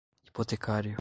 hipotecário 0.25 0.89